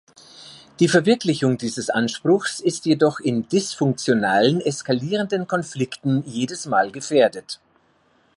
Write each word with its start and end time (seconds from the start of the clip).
Die 0.79 0.87
Verwirklichung 0.87 1.59
dieses 1.59 1.91
Anspruchs 1.91 2.59
ist 2.59 2.85
jedoch 2.87 3.19
in 3.19 3.47
dysfunktionalen, 3.47 4.59
eskalierenden 4.59 5.45
Konflikten 5.47 6.23
jedes 6.25 6.65
Mal 6.65 6.91
gefährdet. 6.91 7.59